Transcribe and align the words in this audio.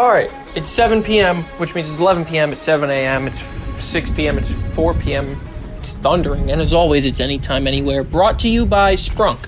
All 0.00 0.08
right, 0.08 0.30
it's 0.56 0.70
7 0.70 1.02
p.m., 1.02 1.42
which 1.58 1.74
means 1.74 1.86
it's 1.86 1.98
11 1.98 2.24
p.m., 2.24 2.52
it's 2.52 2.62
7 2.62 2.88
a.m., 2.88 3.26
it's 3.26 3.42
6 3.84 4.10
p.m., 4.12 4.38
it's 4.38 4.50
4 4.74 4.94
p.m., 4.94 5.38
it's 5.78 5.94
thundering, 5.94 6.50
and 6.50 6.58
as 6.62 6.72
always, 6.72 7.04
it's 7.04 7.20
anytime, 7.20 7.66
anywhere. 7.66 8.02
Brought 8.02 8.38
to 8.38 8.48
you 8.48 8.64
by 8.64 8.94
Sprunk. 8.94 9.42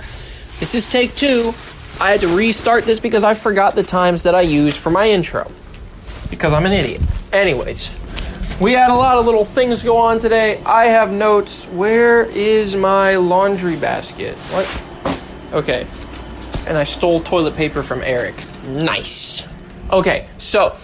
This 0.61 0.75
is 0.75 0.93
take 0.93 1.15
two. 1.15 1.55
I 1.98 2.11
had 2.11 2.20
to 2.20 2.37
restart 2.37 2.84
this 2.84 3.01
because 3.01 3.25
I 3.25 3.33
forgot 3.33 3.75
the 3.75 3.83
times 3.83 4.25
that 4.25 4.34
I 4.34 4.43
used 4.43 4.79
for 4.79 4.91
my 4.91 5.09
intro. 5.09 5.51
Because 6.29 6.53
I'm 6.53 6.66
an 6.66 6.73
idiot. 6.73 7.00
Anyways, 7.32 7.91
we 8.61 8.75
had 8.75 8.91
a 8.91 8.95
lot 8.95 9.16
of 9.16 9.25
little 9.25 9.46
things 9.46 9.82
go 9.82 9.96
on 9.96 10.19
today. 10.19 10.62
I 10.66 10.84
have 10.84 11.11
notes. 11.11 11.64
Where 11.69 12.25
is 12.25 12.77
my 12.77 13.16
laundry 13.16 13.77
basket? 13.77 14.37
What? 14.37 15.55
Okay. 15.55 15.87
And 16.69 16.77
I 16.77 16.83
stole 16.83 17.20
toilet 17.20 17.56
paper 17.56 17.83
from 17.83 18.03
Eric. 18.03 18.34
Nice. 18.66 19.50
Okay, 19.92 20.27
so 20.38 20.74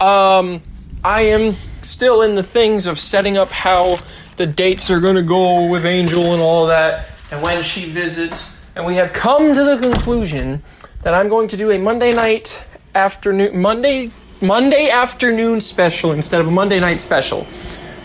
um, 0.00 0.62
I 1.02 1.22
am 1.22 1.52
still 1.82 2.22
in 2.22 2.36
the 2.36 2.42
things 2.44 2.86
of 2.86 3.00
setting 3.00 3.36
up 3.36 3.48
how 3.48 3.98
the 4.36 4.46
dates 4.46 4.90
are 4.90 5.00
going 5.00 5.16
to 5.16 5.22
go 5.22 5.66
with 5.66 5.84
Angel 5.84 6.32
and 6.32 6.40
all 6.40 6.66
that, 6.66 7.10
and 7.32 7.42
when 7.42 7.64
she 7.64 7.90
visits. 7.90 8.62
And 8.76 8.86
we 8.86 8.94
have 8.94 9.12
come 9.12 9.54
to 9.54 9.64
the 9.64 9.78
conclusion 9.78 10.62
that 11.02 11.14
I'm 11.14 11.28
going 11.28 11.48
to 11.48 11.56
do 11.56 11.72
a 11.72 11.78
Monday 11.78 12.12
night 12.12 12.64
afternoon, 12.94 13.60
Monday 13.60 14.12
Monday 14.40 14.88
afternoon 14.88 15.60
special 15.60 16.12
instead 16.12 16.40
of 16.40 16.46
a 16.46 16.50
Monday 16.50 16.78
night 16.78 17.00
special 17.00 17.44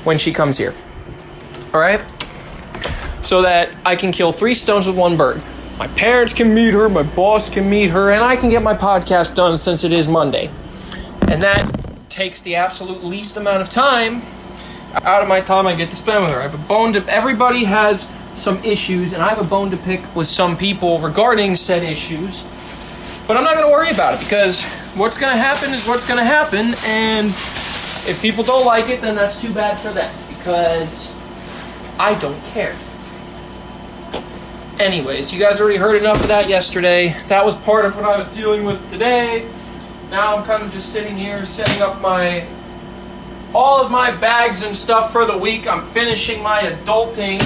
when 0.04 0.18
she 0.18 0.32
comes 0.32 0.58
here. 0.58 0.74
All 1.76 1.80
right? 1.80 2.04
So 3.22 3.44
that 3.44 3.70
I 3.86 3.96
can 3.96 4.12
kill 4.12 4.32
three 4.32 4.56
stones 4.56 4.88
with 4.88 4.96
one 4.96 5.16
bird. 5.16 5.44
My 5.80 5.88
parents 5.88 6.34
can 6.34 6.54
meet 6.54 6.74
her, 6.74 6.90
my 6.90 7.04
boss 7.04 7.50
can 7.50 7.70
meet 7.70 7.92
her, 7.92 8.12
and 8.12 8.22
I 8.22 8.36
can 8.36 8.50
get 8.50 8.62
my 8.62 8.74
podcast 8.74 9.36
done 9.36 9.58
since 9.58 9.86
it 9.86 9.94
is 9.94 10.10
Monday. 10.10 10.50
And 11.22 11.42
that 11.42 12.10
takes 12.10 12.42
the 12.42 12.56
absolute 12.56 13.02
least 13.02 13.38
amount 13.38 13.62
of 13.62 13.70
time 13.70 14.22
out 15.06 15.22
of 15.22 15.30
my 15.30 15.40
time 15.40 15.68
I 15.68 15.76
get 15.76 15.90
to 15.92 15.96
spend 15.96 16.26
with 16.26 16.34
her. 16.34 16.40
I 16.40 16.44
have 16.44 16.54
a 16.54 16.68
bone 16.68 16.92
to 16.94 17.06
everybody 17.08 17.64
has 17.64 18.12
some 18.36 18.62
issues 18.66 19.14
and 19.14 19.24
I 19.24 19.30
have 19.30 19.40
a 19.40 19.48
bone 19.48 19.72
to 19.72 19.78
pick 19.78 20.02
with 20.16 20.28
some 20.28 20.58
people 20.58 21.00
regarding 21.00 21.56
said 21.56 21.84
issues. 21.84 22.44
But 23.26 23.38
I'm 23.38 23.46
not 23.46 23.54
going 23.54 23.68
to 23.68 23.72
worry 23.72 23.92
about 23.92 24.16
it 24.16 24.24
because 24.26 24.64
what's 24.96 25.18
going 25.18 25.32
to 25.32 25.40
happen 25.40 25.74
is 25.74 25.88
what's 25.88 26.06
going 26.06 26.20
to 26.20 26.26
happen 26.26 26.74
and 26.88 27.28
if 27.28 28.20
people 28.22 28.44
don't 28.44 28.66
like 28.66 28.90
it 28.90 29.00
then 29.00 29.16
that's 29.16 29.40
too 29.42 29.54
bad 29.54 29.78
for 29.78 29.94
them 29.94 30.12
because 30.28 31.16
I 32.00 32.20
don't 32.20 32.44
care. 32.46 32.76
Anyways, 34.80 35.34
you 35.34 35.40
guys 35.42 35.60
already 35.60 35.76
heard 35.76 35.98
enough 35.98 36.22
of 36.22 36.30
that 36.30 36.48
yesterday. 36.48 37.14
That 37.28 37.46
was 37.46 37.58
part 37.58 37.84
of 37.84 37.98
what 37.98 38.06
I 38.06 38.18
was 38.18 38.34
dealing 38.34 38.64
with 38.64 38.90
today. 38.90 39.46
Now 40.10 40.38
I'm 40.38 40.46
kind 40.46 40.64
of 40.64 40.72
just 40.72 40.94
sitting 40.94 41.18
here 41.18 41.44
setting 41.44 41.82
up 41.82 42.00
my 42.00 42.48
all 43.54 43.84
of 43.84 43.92
my 43.92 44.16
bags 44.16 44.64
and 44.64 44.78
stuff 44.78 45.12
for 45.12 45.26
the 45.26 45.38
week. 45.38 45.68
I'm 45.68 45.86
finishing 45.86 46.42
my 46.42 46.60
adulting 46.62 47.42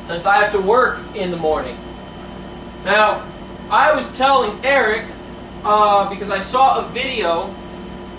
since 0.00 0.26
I 0.26 0.36
have 0.36 0.52
to 0.52 0.60
work 0.60 1.00
in 1.16 1.32
the 1.32 1.36
morning. 1.36 1.76
Now, 2.84 3.26
I 3.68 3.92
was 3.92 4.16
telling 4.16 4.64
Eric 4.64 5.06
uh, 5.64 6.08
because 6.08 6.30
I 6.30 6.38
saw 6.38 6.86
a 6.86 6.88
video 6.90 7.52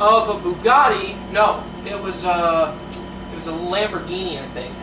of 0.01 0.27
a 0.27 0.33
Bugatti. 0.33 1.15
No, 1.31 1.63
it 1.85 1.97
was 2.03 2.25
a 2.25 2.31
uh, 2.31 2.77
it 3.31 3.35
was 3.35 3.47
a 3.47 3.53
Lamborghini, 3.53 4.39
I 4.39 4.45
think. 4.47 4.75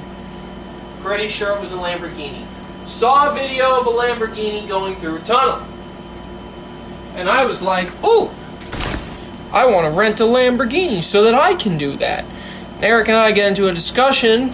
Pretty 1.05 1.29
sure 1.29 1.55
it 1.55 1.61
was 1.61 1.73
a 1.73 1.77
Lamborghini. 1.77 2.47
Saw 2.87 3.31
a 3.31 3.35
video 3.35 3.81
of 3.81 3.87
a 3.87 3.91
Lamborghini 3.91 4.67
going 4.67 4.97
through 4.97 5.17
a 5.17 5.21
tunnel. 5.21 5.67
And 7.17 7.29
I 7.29 7.45
was 7.45 7.63
like, 7.63 7.89
ooh, 8.05 8.31
I 9.53 9.67
want 9.67 9.93
to 9.93 9.99
rent 9.99 10.21
a 10.21 10.25
Lamborghini 10.25 11.03
so 11.03 11.25
that 11.25 11.35
I 11.35 11.55
can 11.55 11.79
do 11.79 11.97
that. 11.97 12.25
Eric 12.81 13.09
and 13.09 13.17
I 13.17 13.33
get 13.33 13.49
into 13.49 13.69
a 13.69 13.73
discussion 13.73 14.53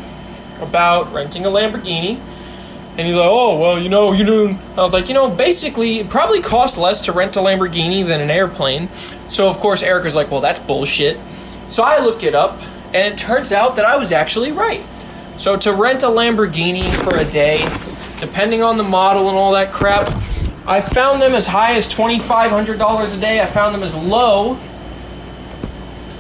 about 0.61 1.13
renting 1.13 1.45
a 1.45 1.49
Lamborghini. 1.49 2.21
And 2.97 3.07
he's 3.07 3.17
like, 3.17 3.29
oh, 3.29 3.59
well, 3.59 3.79
you 3.79 3.89
know, 3.89 4.13
you 4.13 4.23
know. 4.23 4.59
I 4.77 4.81
was 4.81 4.93
like, 4.93 5.09
you 5.09 5.15
know, 5.15 5.29
basically, 5.29 6.01
it 6.01 6.11
probably 6.11 6.41
costs 6.41 6.79
less 6.79 7.03
to 7.03 7.13
rent 7.13 7.37
a 7.37 7.41
Lamborghini 7.41 8.07
than 8.07 8.21
an 8.21 8.31
airplane. 8.31 8.89
So, 9.29 9.49
of 9.49 9.59
course, 9.59 9.83
Eric 9.83 10.05
was 10.05 10.15
like, 10.15 10.31
well, 10.31 10.41
that's 10.43 10.61
bullshit. 10.61 11.19
So 11.69 11.83
I 11.83 12.01
look 12.01 12.23
it 12.23 12.35
up, 12.35 12.61
and 12.93 13.13
it 13.13 13.19
turns 13.19 13.51
out 13.51 13.77
that 13.77 13.87
I 13.87 13.97
was 13.97 14.13
actually 14.13 14.53
right. 14.53 14.85
So, 15.39 15.57
to 15.57 15.73
rent 15.73 16.03
a 16.03 16.09
Lamborghini 16.09 16.85
for 17.03 17.17
a 17.17 17.25
day, 17.25 17.67
depending 18.23 18.63
on 18.63 18.77
the 18.77 18.85
model 18.85 19.29
and 19.29 19.37
all 19.37 19.51
that 19.51 19.73
crap. 19.73 20.07
I 20.65 20.81
found 20.81 21.21
them 21.21 21.35
as 21.35 21.45
high 21.45 21.75
as 21.75 21.93
$2,500 21.93 23.17
a 23.17 23.21
day. 23.21 23.41
I 23.41 23.47
found 23.47 23.75
them 23.75 23.83
as 23.83 23.97
low 23.97 24.57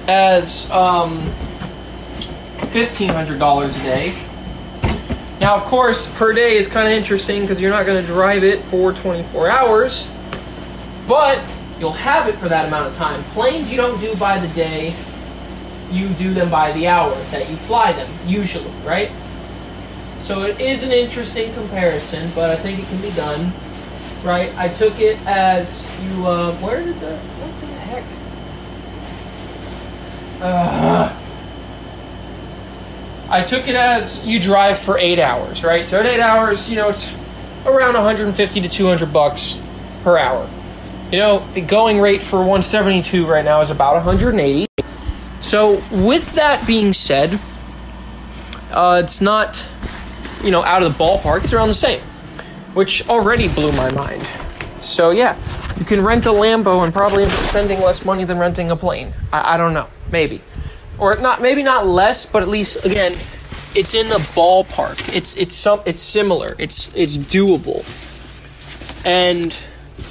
as 0.09 0.69
um, 0.73 1.19
$1,500 2.73 3.81
a 3.81 3.83
day. 3.85 4.13
Now, 5.39 5.55
of 5.55 5.63
course, 5.63 6.13
per 6.19 6.33
day 6.33 6.57
is 6.57 6.67
kind 6.67 6.89
of 6.89 6.93
interesting 6.93 7.43
because 7.43 7.61
you're 7.61 7.71
not 7.71 7.87
going 7.87 8.01
to 8.01 8.07
drive 8.07 8.43
it 8.43 8.59
for 8.63 8.93
24 8.93 9.49
hours, 9.49 10.11
but 11.07 11.41
you'll 11.79 11.93
have 11.93 12.27
it 12.29 12.35
for 12.35 12.49
that 12.49 12.67
amount 12.67 12.89
of 12.89 12.97
time. 12.97 13.23
Planes 13.31 13.71
you 13.71 13.77
don't 13.77 14.01
do 14.01 14.13
by 14.17 14.41
the 14.41 14.53
day, 14.57 14.93
you 15.93 16.09
do 16.15 16.35
them 16.35 16.51
by 16.51 16.73
the 16.73 16.89
hour 16.89 17.15
that 17.31 17.49
you 17.49 17.55
fly 17.55 17.93
them, 17.93 18.11
usually, 18.27 18.71
right? 18.85 19.09
So 20.23 20.43
it 20.43 20.61
is 20.61 20.85
an 20.85 20.93
interesting 20.93 21.53
comparison, 21.53 22.31
but 22.35 22.49
I 22.49 22.57
think 22.57 22.79
it 22.79 22.87
can 22.87 23.01
be 23.03 23.11
done. 23.11 23.53
Right? 24.23 24.57
I 24.57 24.69
took 24.69 25.01
it 25.01 25.19
as 25.27 25.83
you. 26.05 26.27
Uh, 26.27 26.55
where 26.57 26.83
did 26.83 26.99
the 27.01 27.17
what 27.17 27.61
the 27.61 27.67
heck? 27.67 28.05
Uh, 30.41 31.19
I 33.29 33.43
took 33.43 33.67
it 33.67 33.75
as 33.75 34.25
you 34.25 34.39
drive 34.39 34.79
for 34.79 34.97
eight 34.97 35.19
hours, 35.19 35.65
right? 35.65 35.85
So 35.85 35.99
at 35.99 36.07
eight 36.07 36.21
hours, 36.21 36.71
you 36.71 36.77
know, 36.77 36.91
it's 36.91 37.13
around 37.67 37.95
150 37.95 38.61
to 38.61 38.69
200 38.69 39.13
bucks 39.13 39.61
per 40.05 40.19
hour. 40.19 40.49
You 41.11 41.19
know, 41.19 41.47
the 41.55 41.63
going 41.63 42.01
rate 42.01 42.23
for 42.23 42.37
172 42.39 43.27
right 43.27 43.45
now 43.45 43.61
is 43.61 43.71
about 43.71 43.95
180. 43.95 44.67
So 45.41 45.83
with 45.91 46.35
that 46.37 46.65
being 46.67 46.93
said, 46.93 47.41
uh, 48.71 49.01
it's 49.03 49.21
not 49.21 49.69
you 50.43 50.51
know, 50.51 50.63
out 50.65 50.83
of 50.83 50.97
the 50.97 51.05
ballpark. 51.05 51.45
It's 51.45 51.53
around 51.53 51.69
the 51.69 51.75
same, 51.75 52.01
which 52.75 53.09
already 53.09 53.49
blew 53.49 53.73
my 53.73 53.91
mind. 53.93 54.27
So 54.79 55.11
yeah, 55.11 55.37
you 55.79 55.85
can 55.85 56.05
rent 56.05 56.27
a 56.27 56.31
Lambo 56.31 56.85
and 56.85 56.93
probably 56.93 57.25
end 57.25 57.33
up 57.33 57.39
spending 57.39 57.81
less 57.81 58.05
money 58.05 58.25
than 58.25 58.39
renting 58.39 58.71
a 58.71 58.77
plane. 58.77 59.15
I, 59.33 59.55
I 59.55 59.57
don't 59.57 59.75
know, 59.75 59.89
maybe, 60.11 60.41
or 60.99 61.17
not, 61.17 61.41
maybe 61.41 61.63
not 61.63 61.87
less, 61.87 62.27
but 62.27 62.43
at 62.43 62.49
least 62.49 62.85
again, 62.85 63.13
it's 63.75 63.95
in 63.95 64.09
the 64.09 64.17
ballpark. 64.17 65.15
It's 65.15 65.37
it's 65.37 65.55
some 65.55 65.83
it's 65.87 66.01
similar. 66.01 66.55
It's 66.59 66.95
it's 66.95 67.17
doable, 67.17 67.85
and 69.07 69.57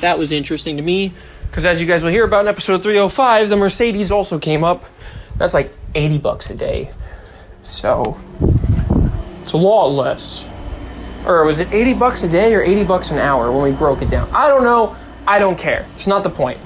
that 0.01 0.17
was 0.17 0.31
interesting 0.31 0.77
to 0.77 0.83
me 0.83 1.13
because 1.51 1.65
as 1.65 1.81
you 1.81 1.87
guys 1.87 2.03
will 2.03 2.11
hear 2.11 2.23
about 2.23 2.41
in 2.41 2.47
episode 2.47 2.81
305, 2.81 3.49
the 3.49 3.57
Mercedes 3.57 4.11
also 4.11 4.39
came 4.39 4.63
up. 4.63 4.85
That's 5.37 5.53
like 5.53 5.73
80 5.93 6.17
bucks 6.19 6.49
a 6.49 6.55
day. 6.55 6.91
So 7.61 8.17
it's 9.51 9.53
a 9.53 9.57
lot 9.57 9.87
less. 9.87 10.47
Or 11.25 11.43
was 11.43 11.59
it 11.59 11.73
80 11.73 11.95
bucks 11.95 12.23
a 12.23 12.29
day 12.29 12.55
or 12.55 12.61
80 12.61 12.85
bucks 12.85 13.11
an 13.11 13.19
hour 13.19 13.51
when 13.51 13.63
we 13.63 13.77
broke 13.77 14.01
it 14.01 14.09
down? 14.09 14.29
I 14.31 14.47
don't 14.47 14.63
know. 14.63 14.95
I 15.27 15.39
don't 15.39 15.59
care. 15.59 15.85
It's 15.95 16.07
not 16.07 16.23
the 16.23 16.29
point. 16.29 16.57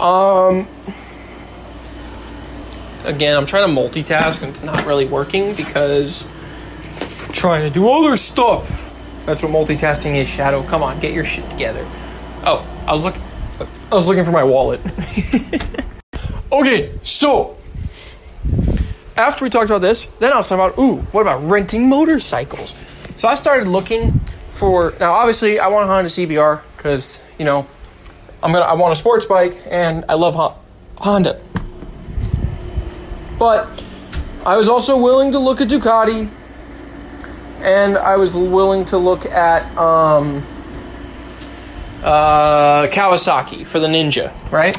Um 0.00 0.66
again, 3.04 3.36
I'm 3.36 3.46
trying 3.46 3.72
to 3.72 3.80
multitask 3.80 4.42
and 4.42 4.50
it's 4.50 4.64
not 4.64 4.84
really 4.86 5.06
working 5.06 5.54
because 5.54 6.26
I'm 7.28 7.32
trying 7.32 7.62
to 7.62 7.70
do 7.70 7.88
other 7.88 8.16
stuff. 8.16 8.92
That's 9.24 9.44
what 9.44 9.52
multitasking 9.52 10.16
is, 10.16 10.28
Shadow. 10.28 10.64
Come 10.64 10.82
on, 10.82 10.98
get 10.98 11.12
your 11.12 11.24
shit 11.24 11.48
together. 11.48 11.86
Oh, 12.44 12.66
I 12.88 12.92
was 12.92 13.04
looking 13.04 13.22
I 13.92 13.94
was 13.94 14.08
looking 14.08 14.24
for 14.24 14.32
my 14.32 14.42
wallet. 14.42 14.80
okay, 16.52 16.92
so 17.04 17.56
after 19.20 19.44
we 19.44 19.50
talked 19.50 19.70
about 19.70 19.82
this, 19.82 20.06
then 20.18 20.32
I 20.32 20.36
was 20.36 20.48
talking 20.48 20.64
about, 20.64 20.78
ooh, 20.78 20.96
what 21.12 21.20
about 21.22 21.44
renting 21.44 21.88
motorcycles? 21.88 22.74
So 23.14 23.28
I 23.28 23.34
started 23.34 23.68
looking 23.68 24.20
for 24.50 24.94
now. 24.98 25.12
Obviously, 25.12 25.58
I 25.58 25.68
want 25.68 25.84
a 25.84 25.86
Honda 25.88 26.08
CBR 26.08 26.60
because 26.76 27.22
you 27.38 27.44
know 27.44 27.66
I'm 28.42 28.52
gonna 28.52 28.64
I 28.64 28.74
want 28.74 28.92
a 28.92 28.96
sports 28.96 29.26
bike 29.26 29.54
and 29.70 30.04
I 30.08 30.14
love 30.14 30.34
Honda. 30.98 31.40
But 33.38 33.68
I 34.44 34.56
was 34.56 34.68
also 34.68 34.96
willing 34.98 35.32
to 35.32 35.38
look 35.38 35.60
at 35.60 35.68
Ducati, 35.68 36.28
and 37.60 37.98
I 37.98 38.16
was 38.16 38.34
willing 38.34 38.84
to 38.86 38.98
look 38.98 39.26
at 39.26 39.64
um, 39.76 40.42
uh, 42.02 42.86
Kawasaki 42.86 43.64
for 43.66 43.78
the 43.80 43.86
Ninja, 43.86 44.32
right? 44.50 44.76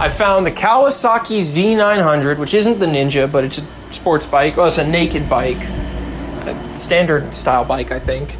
I 0.00 0.08
found 0.08 0.46
the 0.46 0.52
Kawasaki 0.52 1.40
Z900, 1.40 2.38
which 2.38 2.54
isn't 2.54 2.78
the 2.78 2.86
Ninja, 2.86 3.30
but 3.30 3.42
it's 3.42 3.58
a 3.58 3.92
sports 3.92 4.28
bike. 4.28 4.56
Well, 4.56 4.68
it's 4.68 4.78
a 4.78 4.86
naked 4.86 5.28
bike, 5.28 5.60
a 6.46 6.76
standard 6.76 7.34
style 7.34 7.64
bike, 7.64 7.90
I 7.90 7.98
think. 7.98 8.36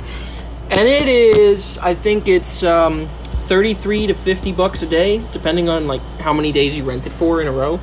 And 0.71 0.87
it 0.87 1.09
is, 1.09 1.77
I 1.79 1.95
think 1.95 2.29
it's 2.29 2.63
um, 2.63 3.09
33 3.09 4.07
to 4.07 4.15
50 4.15 4.53
bucks 4.53 4.83
a 4.83 4.87
day, 4.87 5.21
depending 5.33 5.69
on 5.69 5.89
like 5.89 6.01
how 6.21 6.33
many 6.33 6.53
days 6.53 6.77
you 6.77 6.85
rent 6.85 7.09
it 7.09 7.11
for 7.11 7.41
in 7.41 7.49
a 7.49 7.53
row. 7.53 7.81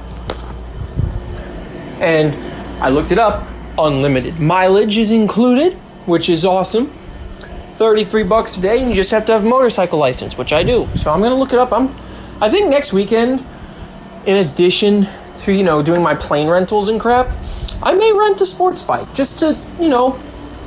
And 1.99 2.33
I 2.81 2.87
looked 2.87 3.11
it 3.11 3.19
up. 3.19 3.45
Unlimited 3.77 4.39
mileage 4.39 4.97
is 4.97 5.11
included, 5.11 5.73
which 6.05 6.29
is 6.29 6.45
awesome. 6.45 6.85
33 7.73 8.23
bucks 8.23 8.55
a 8.55 8.61
day, 8.61 8.79
and 8.79 8.89
you 8.89 8.95
just 8.95 9.11
have 9.11 9.25
to 9.25 9.33
have 9.33 9.43
a 9.43 9.49
motorcycle 9.49 9.99
license, 9.99 10.37
which 10.37 10.53
I 10.53 10.63
do. 10.63 10.87
So 10.95 11.11
I'm 11.11 11.21
gonna 11.21 11.35
look 11.35 11.51
it 11.51 11.59
up. 11.59 11.73
I'm, 11.73 11.93
I 12.39 12.49
think 12.49 12.69
next 12.69 12.93
weekend, 12.93 13.43
in 14.25 14.37
addition 14.37 15.07
to 15.39 15.53
you 15.53 15.63
know 15.63 15.81
doing 15.81 16.01
my 16.01 16.15
plane 16.15 16.47
rentals 16.47 16.89
and 16.89 16.99
crap, 16.99 17.27
I 17.83 17.93
may 17.93 18.11
rent 18.11 18.41
a 18.41 18.45
sports 18.45 18.81
bike 18.81 19.13
just 19.13 19.39
to 19.39 19.57
you 19.79 19.89
know, 19.89 20.19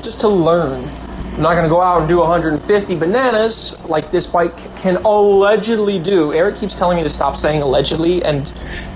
just 0.03 0.21
to 0.21 0.29
learn. 0.29 0.89
I'm 1.35 1.43
not 1.43 1.55
gonna 1.55 1.69
go 1.69 1.81
out 1.81 2.01
and 2.01 2.09
do 2.09 2.19
150 2.19 2.97
bananas 2.97 3.89
like 3.89 4.11
this 4.11 4.27
bike 4.27 4.57
can 4.77 4.97
allegedly 5.05 6.01
do. 6.01 6.33
Eric 6.33 6.57
keeps 6.57 6.75
telling 6.75 6.97
me 6.97 7.05
to 7.05 7.09
stop 7.09 7.37
saying 7.37 7.63
allegedly, 7.63 8.25
and 8.25 8.41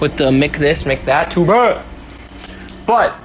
with 0.01 0.17
the 0.17 0.25
Mick 0.25 0.57
this, 0.57 0.85
Mick 0.85 1.03
that, 1.03 1.31
too 1.31 1.47
bad. 1.47 1.85
But 2.85 3.17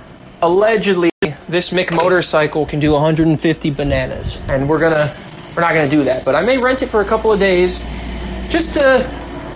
allegedly 0.41 1.09
this 1.49 1.71
Mick 1.71 1.91
motorcycle 1.91 2.65
can 2.65 2.79
do 2.79 2.91
150 2.91 3.69
bananas, 3.71 4.39
and 4.49 4.69
we're 4.69 4.79
gonna 4.79 5.11
we're 5.55 5.61
not 5.61 5.73
gonna 5.73 5.89
do 5.89 6.03
that. 6.03 6.23
But 6.23 6.35
I 6.35 6.43
may 6.43 6.57
rent 6.57 6.83
it 6.83 6.87
for 6.87 7.01
a 7.01 7.05
couple 7.05 7.31
of 7.31 7.39
days, 7.39 7.79
just 8.49 8.73
to 8.75 9.01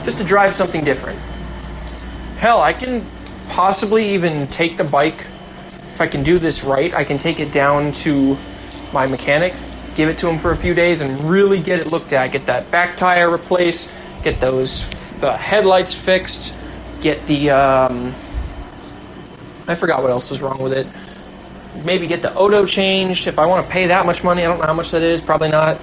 just 0.04 0.18
to 0.18 0.24
drive 0.24 0.54
something 0.54 0.84
different. 0.84 1.20
Hell, 2.42 2.60
I 2.62 2.74
can 2.74 3.06
possibly 3.50 4.16
even 4.16 4.48
take 4.48 4.76
the 4.76 4.84
bike 4.84 5.28
if 5.68 6.02
I 6.02 6.08
can 6.08 6.24
do 6.24 6.40
this 6.40 6.64
right. 6.64 6.92
I 6.94 7.04
can 7.04 7.20
take 7.20 7.40
it 7.40 7.52
down 7.52 7.92
to 8.04 8.36
my 8.92 9.06
mechanic, 9.06 9.54
give 9.94 10.10
it 10.10 10.18
to 10.18 10.28
him 10.28 10.40
for 10.40 10.52
a 10.52 10.58
few 10.58 10.74
days, 10.74 11.02
and 11.02 11.18
really 11.30 11.62
get 11.62 11.80
it 11.80 11.92
looked 11.92 12.14
at. 12.14 12.32
Get 12.32 12.48
that 12.48 12.72
back 12.72 12.98
tire 12.98 13.30
replaced, 13.32 13.94
get 14.24 14.42
those 14.42 14.90
the 15.20 15.38
headlights 15.38 15.94
fixed, 15.94 16.56
get 17.00 17.24
the 17.28 17.52
um, 17.52 18.08
I 19.68 19.76
forgot 19.76 20.02
what 20.02 20.10
else 20.10 20.32
was 20.32 20.42
wrong 20.42 20.62
with 20.64 20.74
it 20.74 20.88
maybe 21.86 22.08
get 22.08 22.22
the 22.22 22.34
Odo 22.36 22.66
changed. 22.66 23.28
If 23.28 23.40
I 23.40 23.46
want 23.46 23.66
to 23.66 23.72
pay 23.72 23.88
that 23.88 24.06
much 24.06 24.24
money, 24.24 24.44
I 24.44 24.48
don't 24.48 24.60
know 24.60 24.66
how 24.66 24.74
much 24.74 24.92
that 24.92 25.04
is, 25.04 25.22
probably 25.22 25.50
not. 25.50 25.80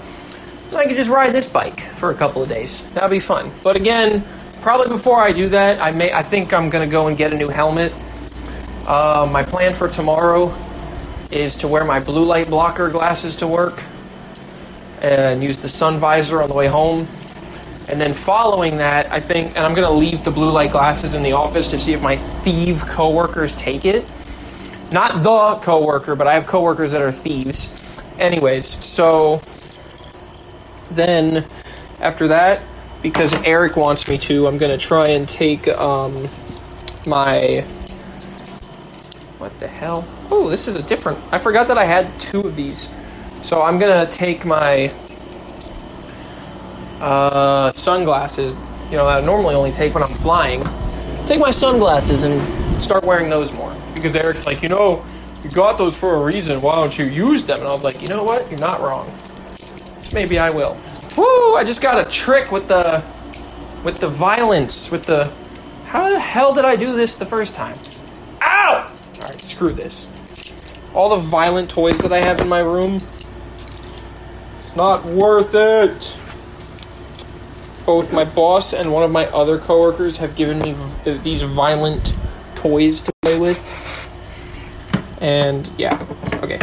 I 0.76 0.84
could 0.84 0.96
just 0.96 1.10
ride 1.10 1.32
this 1.32 1.50
bike 1.50 1.80
for 1.80 2.10
a 2.10 2.14
couple 2.14 2.42
of 2.42 2.48
days. 2.48 2.86
That'd 2.92 3.10
be 3.10 3.20
fun. 3.20 3.50
But 3.62 3.76
again, 3.76 4.24
probably 4.68 4.94
before 4.94 5.22
I 5.22 5.32
do 5.32 5.48
that, 5.48 5.82
I 5.82 5.92
may 5.92 6.12
I 6.12 6.22
think 6.22 6.52
I'm 6.52 6.68
gonna 6.68 6.86
go 6.86 7.06
and 7.06 7.16
get 7.16 7.32
a 7.32 7.34
new 7.34 7.48
helmet. 7.48 7.90
Uh, 8.86 9.26
my 9.32 9.42
plan 9.42 9.72
for 9.72 9.88
tomorrow 9.88 10.54
is 11.30 11.56
to 11.56 11.68
wear 11.68 11.86
my 11.86 12.00
blue 12.00 12.22
light 12.22 12.48
blocker 12.48 12.90
glasses 12.90 13.34
to 13.36 13.46
work 13.46 13.82
and 15.00 15.42
use 15.42 15.62
the 15.62 15.70
sun 15.70 15.96
visor 15.96 16.42
on 16.42 16.50
the 16.50 16.54
way 16.54 16.66
home. 16.66 17.08
And 17.88 17.98
then 17.98 18.12
following 18.12 18.76
that, 18.76 19.10
I 19.10 19.20
think, 19.20 19.56
and 19.56 19.60
I'm 19.60 19.72
gonna 19.72 19.90
leave 19.90 20.22
the 20.22 20.30
blue 20.30 20.50
light 20.50 20.72
glasses 20.72 21.14
in 21.14 21.22
the 21.22 21.32
office 21.32 21.68
to 21.68 21.78
see 21.78 21.94
if 21.94 22.02
my 22.02 22.16
thief 22.18 22.84
coworkers 22.84 23.56
take 23.56 23.86
it 23.86 24.04
not 24.92 25.22
the 25.22 25.64
coworker, 25.64 26.14
but 26.14 26.26
I 26.26 26.34
have 26.34 26.46
coworkers 26.46 26.92
that 26.92 27.00
are 27.00 27.10
thieves. 27.10 28.02
Anyways, 28.18 28.66
so 28.84 29.40
then 30.90 31.46
after 32.02 32.28
that, 32.28 32.60
because 33.02 33.32
Eric 33.44 33.76
wants 33.76 34.08
me 34.08 34.18
to, 34.18 34.46
I'm 34.46 34.58
gonna 34.58 34.78
try 34.78 35.08
and 35.08 35.28
take 35.28 35.68
um, 35.68 36.28
my 37.06 37.64
what 39.38 39.58
the 39.60 39.68
hell? 39.68 40.06
Oh, 40.30 40.48
this 40.50 40.66
is 40.66 40.74
a 40.74 40.82
different. 40.82 41.18
I 41.32 41.38
forgot 41.38 41.68
that 41.68 41.78
I 41.78 41.84
had 41.84 42.10
two 42.20 42.40
of 42.40 42.56
these, 42.56 42.90
so 43.42 43.62
I'm 43.62 43.78
gonna 43.78 44.06
take 44.10 44.44
my 44.44 44.92
uh, 47.00 47.70
sunglasses. 47.70 48.54
You 48.90 48.96
know 48.96 49.06
that 49.06 49.22
I 49.22 49.24
normally 49.24 49.54
only 49.54 49.72
take 49.72 49.94
when 49.94 50.02
I'm 50.02 50.08
flying. 50.08 50.62
Take 51.26 51.40
my 51.40 51.50
sunglasses 51.50 52.24
and 52.24 52.40
start 52.82 53.04
wearing 53.04 53.30
those 53.30 53.54
more 53.56 53.74
because 53.94 54.16
Eric's 54.16 54.46
like, 54.46 54.62
you 54.62 54.68
know, 54.68 55.04
you 55.42 55.50
got 55.50 55.78
those 55.78 55.96
for 55.96 56.16
a 56.16 56.24
reason. 56.24 56.60
Why 56.60 56.74
don't 56.74 56.98
you 56.98 57.04
use 57.04 57.44
them? 57.44 57.60
And 57.60 57.68
I 57.68 57.72
was 57.72 57.84
like, 57.84 58.02
you 58.02 58.08
know 58.08 58.24
what? 58.24 58.50
You're 58.50 58.60
not 58.60 58.80
wrong. 58.80 59.08
Maybe 60.12 60.38
I 60.38 60.50
will. 60.50 60.76
Woo! 61.18 61.56
I 61.56 61.64
just 61.66 61.82
got 61.82 62.06
a 62.06 62.08
trick 62.08 62.52
with 62.52 62.68
the 62.68 63.02
with 63.82 63.98
the 63.98 64.06
violence, 64.06 64.90
with 64.92 65.02
the 65.04 65.32
how 65.86 66.08
the 66.10 66.20
hell 66.20 66.54
did 66.54 66.64
I 66.64 66.76
do 66.76 66.92
this 66.92 67.16
the 67.16 67.26
first 67.26 67.56
time? 67.56 67.76
Ow! 68.42 68.94
Alright, 69.16 69.40
screw 69.40 69.72
this. 69.72 70.06
All 70.94 71.08
the 71.10 71.16
violent 71.16 71.70
toys 71.70 71.98
that 72.00 72.12
I 72.12 72.20
have 72.20 72.40
in 72.40 72.48
my 72.48 72.60
room. 72.60 73.00
It's 74.56 74.76
not 74.76 75.04
worth 75.04 75.54
it. 75.54 76.16
Both 77.84 78.12
my 78.12 78.24
boss 78.24 78.72
and 78.72 78.92
one 78.92 79.02
of 79.02 79.10
my 79.10 79.26
other 79.26 79.58
coworkers 79.58 80.18
have 80.18 80.36
given 80.36 80.60
me 80.60 80.76
these 81.04 81.42
violent 81.42 82.14
toys 82.54 83.00
to 83.00 83.12
play 83.22 83.38
with. 83.38 83.58
And 85.20 85.68
yeah, 85.78 86.00
okay. 86.44 86.58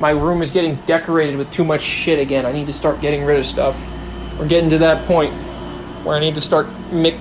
My 0.00 0.10
room 0.10 0.42
is 0.42 0.50
getting 0.50 0.74
decorated 0.86 1.36
with 1.36 1.50
too 1.50 1.64
much 1.64 1.80
shit 1.80 2.18
again. 2.18 2.44
I 2.44 2.52
need 2.52 2.66
to 2.66 2.72
start 2.72 3.00
getting 3.00 3.24
rid 3.24 3.38
of 3.38 3.46
stuff. 3.46 3.80
We're 4.38 4.48
getting 4.48 4.70
to 4.70 4.78
that 4.78 5.06
point 5.06 5.32
where 6.04 6.16
I 6.16 6.20
need 6.20 6.34
to 6.34 6.40
start 6.40 6.66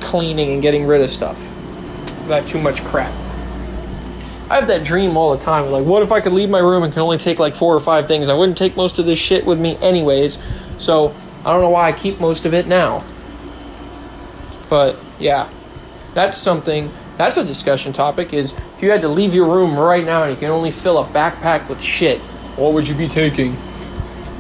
cleaning 0.02 0.54
and 0.54 0.62
getting 0.62 0.86
rid 0.86 1.02
of 1.02 1.10
stuff. 1.10 1.40
Because 2.06 2.32
I 2.32 2.36
have 2.38 2.48
too 2.48 2.62
much 2.62 2.84
crap. 2.84 3.14
I 4.50 4.56
have 4.56 4.68
that 4.68 4.84
dream 4.84 5.18
all 5.18 5.36
the 5.36 5.44
time. 5.44 5.72
Like, 5.72 5.86
what 5.86 6.04
if 6.04 6.12
I 6.12 6.22
could 6.22 6.34
leave 6.34 6.50
my 6.50 6.60
room 6.60 6.84
and 6.84 6.94
can 6.94 7.02
only 7.02 7.18
take 7.18 7.40
like 7.40 7.56
four 7.56 7.74
or 7.74 7.80
five 7.80 8.08
things? 8.08 8.30
I 8.30 8.34
wouldn't 8.34 8.58
take 8.58 8.76
most 8.76 9.00
of 9.00 9.06
this 9.06 9.18
shit 9.18 9.46
with 9.46 9.60
me 9.60 9.78
anyways. 9.78 10.38
So 10.78 11.16
I 11.46 11.54
don't 11.54 11.62
know 11.62 11.70
why 11.70 11.88
I 11.88 11.94
keep 11.94 12.20
most 12.20 12.46
of 12.46 12.54
it 12.54 12.68
now. 12.68 13.04
But 14.70 14.98
yeah, 15.20 15.50
that's 16.14 16.38
something 16.38 16.92
that's 17.18 17.38
a 17.38 17.46
discussion 17.46 17.94
topic 17.94 18.34
is 18.34 18.52
if 18.76 18.84
you 18.84 18.92
had 18.92 19.02
to 19.02 19.08
leave 19.08 19.34
your 19.34 19.48
room 19.48 19.80
right 19.80 20.04
now 20.04 20.24
and 20.24 20.32
you 20.32 20.38
can 20.38 20.52
only 20.52 20.72
fill 20.72 20.98
a 20.98 21.06
backpack 21.06 21.70
with 21.70 21.82
shit, 21.82 22.20
what 22.58 22.74
would 22.74 22.88
you 22.88 22.96
be 22.96 23.08
taking? 23.08 23.52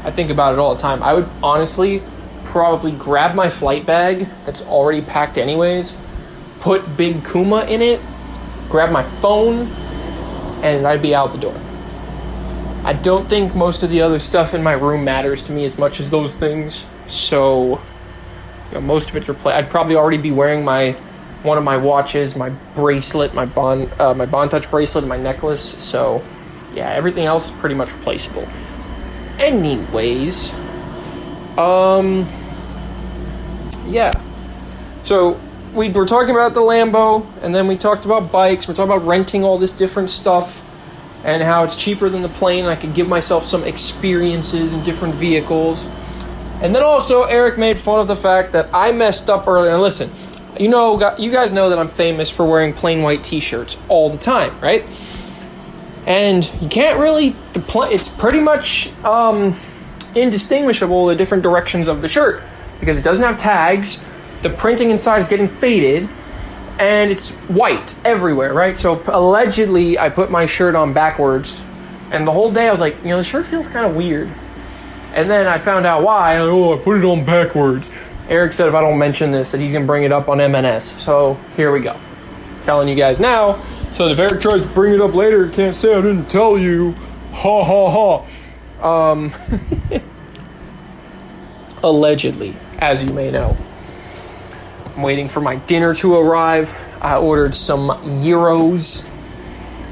I 0.03 0.11
think 0.11 0.29
about 0.29 0.53
it 0.53 0.59
all 0.59 0.75
the 0.75 0.81
time. 0.81 1.01
I 1.03 1.13
would 1.13 1.27
honestly 1.41 2.01
probably 2.43 2.91
grab 2.91 3.35
my 3.35 3.49
flight 3.49 3.85
bag 3.85 4.27
that's 4.45 4.61
already 4.65 5.01
packed 5.01 5.37
anyways, 5.37 5.97
put 6.59 6.95
Big 6.95 7.25
Kuma 7.25 7.65
in 7.65 7.81
it, 7.81 7.99
grab 8.69 8.91
my 8.91 9.03
phone, 9.03 9.67
and 10.63 10.85
I'd 10.87 11.01
be 11.01 11.13
out 11.13 11.31
the 11.31 11.39
door. 11.39 11.55
I 12.83 12.93
don't 12.93 13.27
think 13.27 13.55
most 13.55 13.81
of 13.81 13.89
the 13.89 14.01
other 14.01 14.19
stuff 14.19 14.53
in 14.53 14.61
my 14.61 14.73
room 14.73 15.03
matters 15.03 15.41
to 15.43 15.51
me 15.51 15.65
as 15.65 15.77
much 15.77 15.99
as 15.99 16.11
those 16.11 16.35
things. 16.35 16.85
So, 17.07 17.81
you 18.69 18.75
know, 18.75 18.81
most 18.81 19.09
of 19.09 19.15
it's 19.15 19.27
replaced. 19.27 19.55
I'd 19.55 19.69
probably 19.69 19.95
already 19.95 20.17
be 20.17 20.31
wearing 20.31 20.63
my 20.63 20.91
one 21.41 21.57
of 21.57 21.63
my 21.63 21.77
watches, 21.77 22.35
my 22.35 22.49
bracelet, 22.75 23.33
my 23.33 23.45
bond, 23.45 23.91
uh, 23.99 24.13
my 24.13 24.25
bond 24.25 24.51
touch 24.51 24.69
bracelet, 24.69 25.03
and 25.03 25.09
my 25.09 25.17
necklace. 25.17 25.83
So, 25.83 26.23
yeah, 26.75 26.91
everything 26.91 27.25
else 27.25 27.49
is 27.49 27.57
pretty 27.59 27.75
much 27.75 27.91
replaceable. 27.93 28.47
Anyways, 29.39 30.53
um, 31.57 32.27
yeah. 33.87 34.11
So 35.03 35.39
we 35.73 35.89
were 35.89 36.05
talking 36.05 36.35
about 36.35 36.53
the 36.53 36.61
Lambo, 36.61 37.25
and 37.41 37.55
then 37.55 37.67
we 37.67 37.77
talked 37.77 38.05
about 38.05 38.31
bikes. 38.31 38.67
We're 38.67 38.73
talking 38.73 38.91
about 38.91 39.07
renting 39.07 39.43
all 39.43 39.57
this 39.57 39.73
different 39.73 40.09
stuff, 40.09 40.61
and 41.23 41.41
how 41.41 41.63
it's 41.63 41.75
cheaper 41.75 42.09
than 42.09 42.21
the 42.21 42.29
plane. 42.29 42.65
I 42.65 42.75
could 42.75 42.93
give 42.93 43.07
myself 43.07 43.45
some 43.45 43.63
experiences 43.63 44.73
in 44.73 44.83
different 44.83 45.15
vehicles. 45.15 45.87
And 46.61 46.73
then 46.73 46.83
also, 46.83 47.23
Eric 47.23 47.57
made 47.57 47.77
fun 47.77 47.99
of 47.99 48.07
the 48.07 48.15
fact 48.15 48.53
that 48.53 48.69
I 48.73 48.91
messed 48.91 49.29
up 49.29 49.47
earlier. 49.47 49.71
And 49.71 49.81
listen, 49.81 50.09
you 50.57 50.69
know, 50.69 51.15
you 51.17 51.31
guys 51.31 51.51
know 51.51 51.69
that 51.69 51.77
I'm 51.77 51.89
famous 51.89 52.29
for 52.29 52.45
wearing 52.45 52.73
plain 52.73 53.01
white 53.01 53.23
T-shirts 53.23 53.77
all 53.89 54.09
the 54.09 54.17
time, 54.17 54.57
right? 54.61 54.85
And 56.05 56.49
you 56.61 56.69
can't 56.69 56.99
really. 56.99 57.35
It's 57.55 58.09
pretty 58.09 58.39
much 58.39 58.93
um, 59.03 59.55
indistinguishable 60.15 61.07
the 61.07 61.15
different 61.15 61.43
directions 61.43 61.87
of 61.87 62.01
the 62.01 62.07
shirt 62.07 62.43
because 62.79 62.97
it 62.97 63.03
doesn't 63.03 63.23
have 63.23 63.37
tags. 63.37 64.03
The 64.41 64.49
printing 64.49 64.91
inside 64.91 65.19
is 65.19 65.27
getting 65.27 65.47
faded, 65.47 66.07
and 66.79 67.09
it's 67.09 67.31
white 67.47 67.95
everywhere, 68.05 68.53
right? 68.53 68.77
So 68.77 69.01
allegedly, 69.07 69.97
I 69.97 70.09
put 70.09 70.29
my 70.29 70.45
shirt 70.45 70.75
on 70.75 70.93
backwards, 70.93 71.63
and 72.11 72.27
the 72.27 72.31
whole 72.31 72.51
day 72.51 72.67
I 72.67 72.71
was 72.71 72.79
like, 72.79 73.01
you 73.01 73.09
know, 73.09 73.17
the 73.17 73.23
shirt 73.23 73.45
feels 73.45 73.67
kind 73.67 73.85
of 73.85 73.95
weird. 73.95 74.29
And 75.13 75.29
then 75.29 75.47
I 75.47 75.57
found 75.57 75.85
out 75.85 76.03
why. 76.03 76.37
Oh, 76.37 76.77
I 76.77 76.83
put 76.83 76.99
it 76.99 77.05
on 77.05 77.25
backwards. 77.25 77.89
Eric 78.27 78.53
said 78.53 78.67
if 78.67 78.73
I 78.73 78.81
don't 78.81 78.99
mention 78.99 79.31
this, 79.31 79.51
that 79.51 79.61
he's 79.61 79.71
gonna 79.71 79.85
bring 79.85 80.03
it 80.03 80.11
up 80.11 80.29
on 80.29 80.37
MNS. 80.39 80.81
So 80.81 81.35
here 81.55 81.71
we 81.71 81.79
go. 81.79 81.97
Telling 82.65 82.89
you 82.89 82.95
guys 82.95 83.19
now. 83.19 83.57
So 83.93 84.07
if 84.07 84.19
Eric 84.19 84.41
tries 84.41 84.61
to 84.61 84.67
bring 84.69 84.93
it 84.93 85.01
up 85.01 85.13
later, 85.13 85.47
can't 85.49 85.75
say 85.75 85.93
I 85.93 86.01
didn't 86.01 86.25
tell 86.25 86.57
you. 86.57 86.93
Ha 87.31 87.63
ha 87.63 88.25
ha. 88.81 89.11
Um, 89.11 89.31
allegedly, 91.83 92.55
as 92.79 93.03
you 93.03 93.13
may 93.13 93.31
know. 93.31 93.55
I'm 94.95 95.03
waiting 95.03 95.29
for 95.29 95.41
my 95.41 95.55
dinner 95.55 95.93
to 95.95 96.15
arrive. 96.15 96.73
I 97.01 97.17
ordered 97.17 97.55
some 97.55 97.87
gyros. 98.23 99.07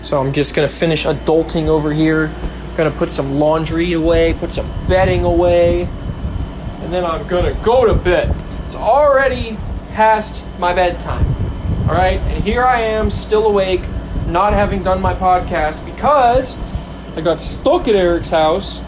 So 0.01 0.19
I'm 0.19 0.33
just 0.33 0.55
gonna 0.55 0.67
finish 0.67 1.05
adulting 1.05 1.67
over 1.67 1.93
here. 1.93 2.33
Gonna 2.75 2.91
put 2.91 3.11
some 3.11 3.35
laundry 3.35 3.93
away, 3.93 4.33
put 4.33 4.51
some 4.51 4.67
bedding 4.87 5.23
away 5.23 5.87
and 6.83 6.91
then 6.91 7.05
I'm 7.05 7.25
gonna 7.27 7.53
go 7.63 7.85
to 7.85 7.93
bed. 7.93 8.35
It's 8.65 8.75
already 8.75 9.57
past 9.93 10.43
my 10.59 10.73
bedtime. 10.73 11.32
All 11.93 11.99
right, 11.99 12.19
and 12.21 12.43
here 12.43 12.63
I 12.63 12.81
am, 12.81 13.11
still 13.11 13.45
awake, 13.45 13.81
not 14.25 14.53
having 14.53 14.81
done 14.81 14.99
my 14.99 15.13
podcast 15.13 15.85
because 15.85 16.59
I 17.15 17.21
got 17.21 17.39
stuck 17.39 17.87
at 17.87 17.93
Eric's 17.93 18.31
house 18.31 18.81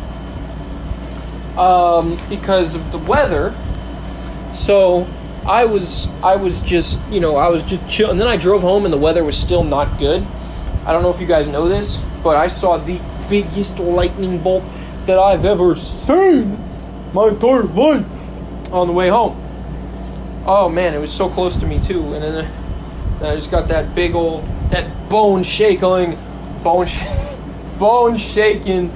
um, 1.55 2.17
because 2.29 2.74
of 2.74 2.91
the 2.91 2.97
weather. 2.97 3.53
So 4.55 5.05
I 5.45 5.65
was 5.65 6.07
I 6.24 6.35
was 6.38 6.62
just 6.62 7.00
you 7.12 7.19
know 7.19 7.35
I 7.35 7.50
was 7.50 7.62
just 7.62 7.88
chill, 7.88 8.09
and 8.09 8.19
then 8.19 8.27
I 8.27 8.38
drove 8.38 8.62
home 8.63 8.85
and 8.85 8.91
the 8.91 8.97
weather 8.97 9.24
was 9.24 9.38
still 9.38 9.63
not 9.63 10.00
good. 10.00 10.25
I 10.83 10.91
don't 10.91 11.03
know 11.03 11.12
if 11.12 11.21
you 11.21 11.27
guys 11.27 11.47
know 11.47 11.69
this, 11.69 11.97
but 12.24 12.35
I 12.35 12.47
saw 12.47 12.77
the 12.77 13.00
biggest 13.29 13.77
lightning 13.77 14.39
bolt 14.39 14.63
that 15.05 15.19
I've 15.19 15.45
ever 15.45 15.75
seen 15.75 16.57
my 17.13 17.27
entire 17.27 17.62
life 17.65 18.74
on 18.74 18.88
the 18.88 18.93
way 18.93 19.09
home. 19.09 19.39
Oh 20.47 20.69
man, 20.69 20.95
it 20.95 21.00
was 21.00 21.13
so 21.13 21.29
close 21.29 21.55
to 21.57 21.67
me 21.67 21.79
too, 21.79 22.01
and 22.15 22.24
then, 22.24 22.64
Uh, 23.25 23.29
then 23.29 23.34
I 23.34 23.36
just 23.38 23.50
got 23.50 23.67
that 23.70 23.96
big 23.96 24.13
old 24.13 24.46
that 24.70 25.10
bone 25.10 25.41
shaking, 25.41 26.17
bone 26.63 26.86
sh- 26.86 27.05
bone 27.79 28.17
shaking, 28.17 28.91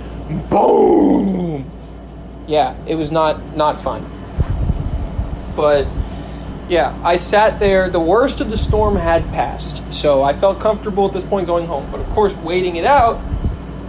boom. 0.49 1.69
Yeah, 2.47 2.75
it 2.85 2.93
was 2.95 3.11
not 3.11 3.55
not 3.55 3.81
fun. 3.81 4.05
But 5.55 5.87
yeah, 6.69 6.95
I 7.03 7.15
sat 7.15 7.59
there. 7.59 7.89
The 7.89 7.99
worst 7.99 8.39
of 8.39 8.51
the 8.51 8.57
storm 8.57 8.95
had 8.97 9.23
passed, 9.29 9.91
so 9.91 10.21
I 10.21 10.33
felt 10.33 10.59
comfortable 10.59 11.07
at 11.07 11.13
this 11.13 11.25
point 11.25 11.47
going 11.47 11.65
home. 11.65 11.89
But 11.89 11.99
of 11.99 12.07
course, 12.09 12.35
waiting 12.35 12.75
it 12.75 12.85
out. 12.85 13.19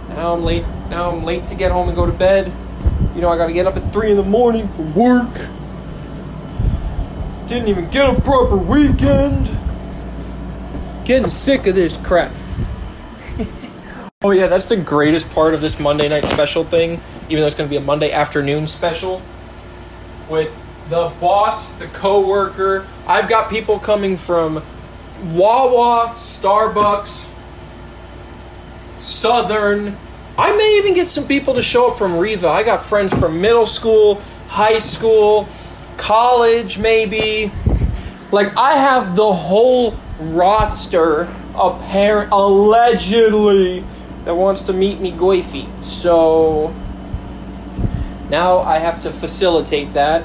Now 0.09 0.33
I'm 0.33 0.43
late. 0.43 0.65
Now 0.89 1.11
I'm 1.11 1.23
late 1.23 1.47
to 1.49 1.55
get 1.55 1.71
home 1.71 1.87
and 1.87 1.95
go 1.95 2.07
to 2.07 2.11
bed. 2.11 2.51
You 3.13 3.21
know, 3.21 3.29
I 3.29 3.37
got 3.37 3.47
to 3.47 3.53
get 3.53 3.67
up 3.67 3.77
at 3.77 3.93
three 3.93 4.09
in 4.09 4.17
the 4.17 4.23
morning 4.23 4.67
for 4.69 4.81
work. 4.81 5.49
Didn't 7.47 7.67
even 7.67 7.89
get 7.91 8.09
a 8.09 8.19
proper 8.21 8.55
weekend. 8.55 9.60
Getting 11.05 11.29
sick 11.29 11.65
of 11.65 11.75
this 11.75 11.97
crap. 11.97 12.31
oh 14.21 14.31
yeah, 14.31 14.47
that's 14.47 14.67
the 14.67 14.77
greatest 14.77 15.31
part 15.31 15.53
of 15.53 15.61
this 15.61 15.79
Monday 15.79 16.07
night 16.07 16.25
special 16.25 16.63
thing. 16.63 16.99
Even 17.27 17.41
though 17.41 17.47
it's 17.47 17.55
going 17.55 17.67
to 17.67 17.71
be 17.71 17.77
a 17.77 17.81
Monday 17.81 18.11
afternoon 18.11 18.67
special 18.67 19.21
with 20.29 20.55
the 20.89 21.11
boss, 21.19 21.75
the 21.75 21.87
coworker. 21.87 22.85
I've 23.07 23.27
got 23.27 23.49
people 23.49 23.79
coming 23.79 24.15
from 24.15 24.61
Wawa, 25.33 26.13
Starbucks, 26.15 27.27
Southern. 28.99 29.95
I 30.37 30.55
may 30.55 30.77
even 30.77 30.93
get 30.93 31.09
some 31.09 31.27
people 31.27 31.55
to 31.55 31.61
show 31.61 31.91
up 31.91 31.97
from 31.97 32.17
Riva. 32.17 32.47
I 32.47 32.63
got 32.63 32.85
friends 32.85 33.13
from 33.13 33.41
middle 33.41 33.65
school, 33.65 34.21
high 34.47 34.79
school, 34.79 35.47
college, 35.97 36.77
maybe. 36.77 37.51
Like 38.31 38.55
I 38.55 38.75
have 38.75 39.15
the 39.15 39.31
whole 39.31 39.95
roster, 40.21 41.29
apparent 41.55 42.31
allegedly, 42.31 43.83
that 44.25 44.35
wants 44.35 44.63
to 44.63 44.73
meet 44.73 44.99
me 44.99 45.11
goify. 45.11 45.67
So 45.83 46.73
now 48.29 48.59
I 48.59 48.79
have 48.79 49.01
to 49.01 49.11
facilitate 49.11 49.93
that 49.93 50.23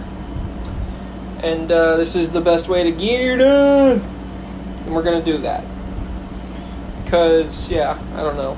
and 1.42 1.70
uh, 1.70 1.96
this 1.96 2.16
is 2.16 2.30
the 2.30 2.40
best 2.40 2.68
way 2.68 2.82
to 2.82 2.90
get 2.90 3.20
it 3.20 3.36
done. 3.36 4.00
And 4.84 4.94
we're 4.94 5.02
gonna 5.02 5.22
do 5.22 5.38
that. 5.38 5.64
Because, 7.04 7.70
yeah, 7.70 7.98
I 8.14 8.22
don't 8.22 8.36
know. 8.36 8.56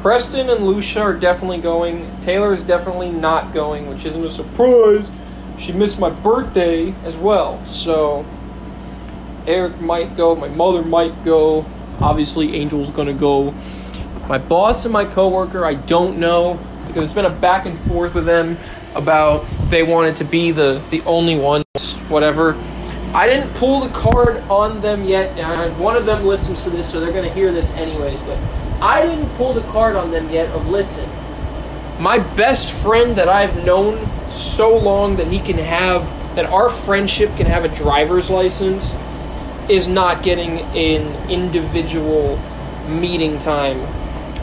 Preston 0.00 0.50
and 0.50 0.66
Lucia 0.66 1.00
are 1.00 1.14
definitely 1.14 1.58
going. 1.58 2.06
Taylor 2.20 2.52
is 2.52 2.62
definitely 2.62 3.10
not 3.10 3.54
going, 3.54 3.88
which 3.88 4.04
isn't 4.04 4.22
a 4.22 4.30
surprise. 4.30 5.10
She 5.58 5.72
missed 5.72 5.98
my 5.98 6.10
birthday 6.10 6.94
as 7.04 7.16
well, 7.16 7.64
so 7.64 8.26
Eric 9.46 9.80
might 9.80 10.16
go. 10.16 10.34
My 10.34 10.48
mother 10.48 10.82
might 10.82 11.24
go. 11.24 11.64
Obviously, 12.00 12.60
Angel's 12.60 12.90
gonna 12.90 13.12
go. 13.12 13.52
My 14.28 14.38
boss 14.38 14.84
and 14.84 14.92
my 14.92 15.04
coworker, 15.04 15.64
I 15.64 15.74
don't 15.74 16.18
know 16.18 16.58
because 16.86 17.04
it's 17.04 17.14
been 17.14 17.26
a 17.26 17.40
back 17.40 17.66
and 17.66 17.76
forth 17.76 18.14
with 18.14 18.24
them 18.24 18.56
about 18.94 19.44
they 19.68 19.82
wanted 19.82 20.16
to 20.16 20.24
be 20.24 20.50
the 20.50 20.82
the 20.90 21.02
only 21.02 21.38
ones, 21.38 21.92
whatever. 22.08 22.56
I 23.14 23.26
didn't 23.26 23.54
pull 23.54 23.80
the 23.80 23.88
card 23.94 24.38
on 24.50 24.80
them 24.80 25.04
yet. 25.04 25.38
And 25.38 25.78
one 25.78 25.96
of 25.96 26.06
them 26.06 26.26
listens 26.26 26.64
to 26.64 26.70
this, 26.70 26.90
so 26.90 27.00
they're 27.00 27.12
going 27.12 27.28
to 27.28 27.32
hear 27.32 27.52
this 27.52 27.70
anyways. 27.72 28.20
But 28.20 28.38
I 28.82 29.06
didn't 29.06 29.28
pull 29.36 29.54
the 29.54 29.62
card 29.72 29.96
on 29.96 30.10
them 30.10 30.28
yet 30.30 30.48
of 30.54 30.68
listen. 30.68 31.08
My 31.98 32.18
best 32.36 32.72
friend 32.72 33.16
that 33.16 33.28
I've 33.28 33.64
known 33.64 34.06
so 34.28 34.76
long 34.76 35.16
that 35.16 35.28
he 35.28 35.38
can 35.38 35.56
have 35.56 36.02
that 36.34 36.44
our 36.46 36.68
friendship 36.68 37.34
can 37.36 37.46
have 37.46 37.64
a 37.64 37.68
driver's 37.68 38.28
license 38.28 38.94
is 39.68 39.88
not 39.88 40.22
getting 40.22 40.60
an 40.76 41.30
individual 41.30 42.38
meeting 42.88 43.38
time 43.38 43.78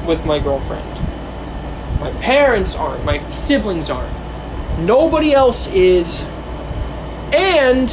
with 0.05 0.25
my 0.25 0.39
girlfriend. 0.39 0.87
My 1.99 2.11
parents 2.19 2.75
aren't. 2.75 3.05
My 3.05 3.19
siblings 3.31 3.89
aren't. 3.89 4.11
Nobody 4.79 5.33
else 5.33 5.67
is. 5.67 6.25
And 7.33 7.89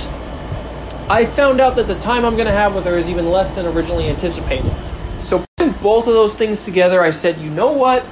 I 1.09 1.25
found 1.25 1.61
out 1.61 1.77
that 1.77 1.87
the 1.87 1.99
time 2.01 2.25
I'm 2.25 2.35
going 2.35 2.47
to 2.47 2.53
have 2.53 2.75
with 2.75 2.85
her 2.87 2.97
is 2.99 3.09
even 3.09 3.31
less 3.31 3.53
than 3.53 3.67
originally 3.67 4.09
anticipated. 4.09 4.73
So, 5.21 5.45
putting 5.57 5.75
both 5.75 6.07
of 6.07 6.15
those 6.15 6.35
things 6.35 6.65
together, 6.65 7.01
I 7.01 7.11
said, 7.11 7.39
you 7.39 7.51
know 7.51 7.73
what? 7.73 8.05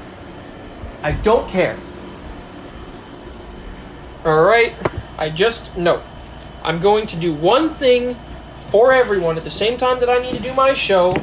I 1.03 1.13
don't 1.13 1.49
care. 1.49 1.77
Alright? 4.25 4.75
I 5.17 5.31
just, 5.31 5.77
no. 5.77 6.03
I'm 6.63 6.81
going 6.81 7.07
to 7.09 7.17
do 7.17 7.33
one 7.33 7.71
thing 7.71 8.17
for 8.71 8.93
everyone 8.93 9.37
at 9.37 9.45
the 9.45 9.51
same 9.51 9.79
time 9.79 10.01
that 10.01 10.11
I 10.11 10.19
need 10.19 10.37
to 10.37 10.43
do 10.43 10.53
my 10.55 10.75
show. 10.75 11.15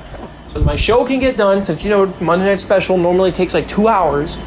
So 0.49 0.59
that 0.59 0.65
my 0.65 0.75
show 0.75 1.05
can 1.05 1.19
get 1.19 1.37
done, 1.37 1.61
since, 1.61 1.83
you 1.83 1.89
know, 1.89 2.07
Monday 2.19 2.45
Night 2.45 2.59
Special 2.59 2.97
normally 2.97 3.31
takes 3.31 3.53
like 3.53 3.67
two 3.67 3.87
hours. 3.87 4.37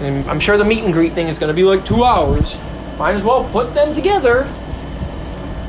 And 0.00 0.28
I'm 0.30 0.40
sure 0.40 0.56
the 0.56 0.64
meet 0.64 0.84
and 0.84 0.92
greet 0.92 1.12
thing 1.12 1.28
is 1.28 1.38
going 1.38 1.48
to 1.48 1.54
be 1.54 1.64
like 1.64 1.84
two 1.84 2.04
hours. 2.04 2.56
Might 2.98 3.14
as 3.14 3.24
well 3.24 3.48
put 3.50 3.74
them 3.74 3.94
together 3.94 4.52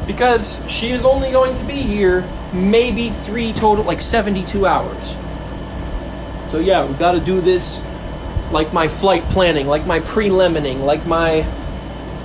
because 0.07 0.63
she 0.67 0.89
is 0.89 1.05
only 1.05 1.31
going 1.31 1.55
to 1.55 1.63
be 1.65 1.75
here 1.75 2.27
maybe 2.53 3.09
three 3.09 3.53
total, 3.53 3.83
like 3.83 4.01
72 4.01 4.65
hours. 4.65 5.15
So 6.49 6.59
yeah, 6.59 6.85
we've 6.85 6.97
got 6.97 7.11
to 7.11 7.19
do 7.19 7.41
this 7.41 7.85
like 8.51 8.73
my 8.73 8.87
flight 8.87 9.21
planning, 9.23 9.67
like 9.67 9.85
my 9.85 9.99
pre-limiting, 9.99 10.81
like 10.81 11.05
my 11.05 11.45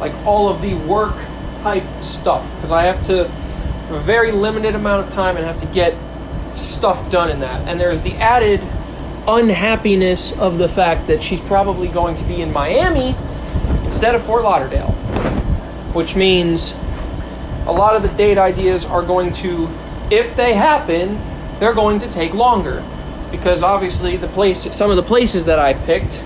like 0.01 0.15
all 0.27 0.49
of 0.49 0.63
the 0.63 0.75
work 0.75 1.15
type 1.63 1.85
stuff 2.03 2.51
because 2.57 2.71
I 2.71 2.85
have 2.85 3.03
to 3.07 3.31
a 3.91 3.99
very 4.01 4.33
limited 4.33 4.75
amount 4.75 5.07
of 5.07 5.13
time 5.13 5.37
and 5.37 5.45
have 5.45 5.61
to 5.61 5.67
get 5.67 5.95
stuff 6.57 7.11
done 7.11 7.31
in 7.31 7.41
that. 7.41 7.67
And 7.69 7.81
there's 7.81 8.01
the 8.03 8.15
added 8.15 8.61
unhappiness 9.27 10.37
of 10.39 10.59
the 10.59 10.69
fact 10.69 11.07
that 11.07 11.23
she's 11.23 11.41
probably 11.41 11.89
going 11.89 12.17
to 12.17 12.25
be 12.25 12.43
in 12.43 12.53
Miami 12.53 13.15
instead 13.85 14.15
of 14.15 14.23
Fort 14.25 14.43
Lauderdale, 14.43 14.93
which 15.93 16.15
means 16.15 16.79
a 17.67 17.73
lot 17.73 17.97
of 17.97 18.03
the 18.03 18.09
date 18.17 18.39
ideas 18.39 18.85
are 18.85 19.03
going 19.03 19.33
to, 19.33 19.69
if 20.11 20.37
they 20.37 20.55
happen, 20.55 21.19
they're 21.59 21.75
going 21.75 21.99
to 22.01 22.09
take 22.09 22.35
longer. 22.35 22.85
Because 23.31 23.63
obviously 23.63 24.17
the 24.17 24.29
place, 24.29 24.63
some 24.77 24.91
of 24.91 24.97
the 24.97 25.03
places 25.03 25.47
that 25.47 25.59
I 25.59 25.75
picked 25.75 26.23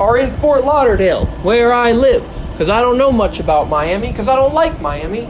are 0.00 0.16
in 0.16 0.30
Fort 0.30 0.64
Lauderdale, 0.64 1.26
where 1.42 1.72
I 1.72 1.92
live, 1.92 2.22
because 2.52 2.68
I 2.68 2.80
don't 2.80 2.96
know 2.96 3.10
much 3.10 3.40
about 3.40 3.68
Miami, 3.68 4.08
because 4.08 4.28
I 4.28 4.36
don't 4.36 4.54
like 4.54 4.80
Miami, 4.80 5.28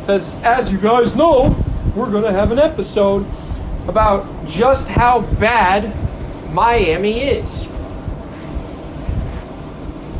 because 0.00 0.42
as 0.42 0.72
you 0.72 0.78
guys 0.78 1.14
know, 1.14 1.56
we're 1.94 2.10
gonna 2.10 2.32
have 2.32 2.52
an 2.52 2.58
episode 2.58 3.26
about 3.88 4.26
just 4.46 4.88
how 4.88 5.20
bad 5.20 5.94
Miami 6.52 7.20
is. 7.20 7.68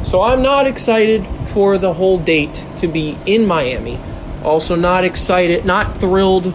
So 0.08 0.22
I'm 0.22 0.42
not 0.42 0.66
excited 0.66 1.24
for 1.48 1.78
the 1.78 1.92
whole 1.92 2.18
date 2.18 2.64
to 2.78 2.88
be 2.88 3.16
in 3.26 3.46
Miami. 3.46 3.98
Also, 4.44 4.74
not 4.74 5.04
excited, 5.04 5.64
not 5.64 5.98
thrilled 5.98 6.52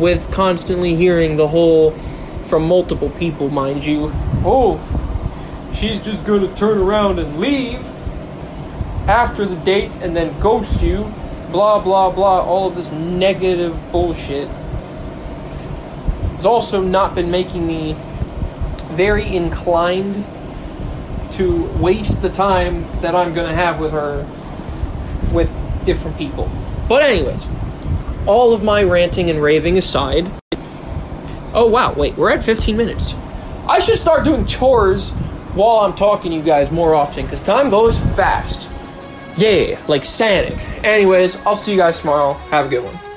with 0.00 0.30
constantly 0.32 0.94
hearing 0.94 1.36
the 1.36 1.48
whole, 1.48 1.90
from 2.46 2.66
multiple 2.66 3.10
people, 3.10 3.50
mind 3.50 3.84
you, 3.84 4.10
oh, 4.44 4.80
she's 5.74 6.00
just 6.00 6.24
gonna 6.24 6.52
turn 6.54 6.78
around 6.78 7.18
and 7.18 7.38
leave 7.38 7.86
after 9.08 9.44
the 9.44 9.56
date 9.56 9.90
and 10.00 10.16
then 10.16 10.38
ghost 10.40 10.82
you, 10.82 11.12
blah, 11.50 11.80
blah, 11.80 12.10
blah, 12.10 12.42
all 12.42 12.68
of 12.68 12.76
this 12.76 12.92
negative 12.92 13.76
bullshit. 13.92 14.48
It's 16.34 16.44
also 16.44 16.82
not 16.82 17.14
been 17.14 17.30
making 17.30 17.66
me 17.66 17.96
very 18.92 19.34
inclined 19.34 20.24
to 21.32 21.64
waste 21.78 22.22
the 22.22 22.28
time 22.28 22.86
that 23.00 23.14
I'm 23.14 23.34
going 23.34 23.48
to 23.48 23.54
have 23.54 23.80
with 23.80 23.92
her 23.92 24.26
with 25.32 25.54
different 25.84 26.16
people. 26.16 26.50
But, 26.88 27.02
anyways, 27.02 27.46
all 28.26 28.52
of 28.52 28.62
my 28.62 28.82
ranting 28.82 29.30
and 29.30 29.42
raving 29.42 29.78
aside. 29.78 30.30
Oh, 31.54 31.66
wow, 31.66 31.92
wait, 31.92 32.16
we're 32.16 32.30
at 32.30 32.44
15 32.44 32.76
minutes. 32.76 33.14
I 33.68 33.78
should 33.78 33.98
start 33.98 34.24
doing 34.24 34.46
chores 34.46 35.10
while 35.54 35.84
I'm 35.84 35.94
talking 35.94 36.30
to 36.30 36.36
you 36.36 36.42
guys 36.42 36.70
more 36.70 36.94
often 36.94 37.24
because 37.24 37.42
time 37.42 37.70
goes 37.70 37.98
fast. 37.98 38.68
Yeah, 39.38 39.80
like 39.86 40.04
Sonic. 40.04 40.52
Anyways, 40.82 41.36
I'll 41.46 41.54
see 41.54 41.70
you 41.70 41.78
guys 41.78 42.00
tomorrow. 42.00 42.32
Have 42.50 42.66
a 42.66 42.68
good 42.68 42.82
one. 42.82 43.07